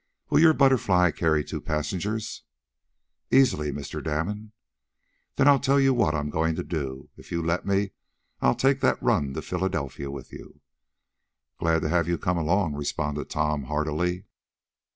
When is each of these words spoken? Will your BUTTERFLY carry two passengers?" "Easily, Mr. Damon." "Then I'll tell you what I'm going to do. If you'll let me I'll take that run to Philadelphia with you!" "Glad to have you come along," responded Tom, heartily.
Will 0.31 0.39
your 0.39 0.55
BUTTERFLY 0.55 1.11
carry 1.11 1.43
two 1.43 1.61
passengers?" 1.61 2.41
"Easily, 3.29 3.71
Mr. 3.71 4.03
Damon." 4.03 4.51
"Then 5.35 5.47
I'll 5.47 5.59
tell 5.59 5.79
you 5.79 5.93
what 5.93 6.15
I'm 6.15 6.31
going 6.31 6.55
to 6.55 6.63
do. 6.63 7.11
If 7.17 7.31
you'll 7.31 7.45
let 7.45 7.67
me 7.67 7.91
I'll 8.41 8.55
take 8.55 8.81
that 8.81 8.99
run 8.99 9.35
to 9.35 9.43
Philadelphia 9.43 10.09
with 10.09 10.31
you!" 10.33 10.59
"Glad 11.59 11.83
to 11.83 11.89
have 11.89 12.07
you 12.07 12.17
come 12.17 12.39
along," 12.39 12.73
responded 12.73 13.29
Tom, 13.29 13.65
heartily. 13.65 14.23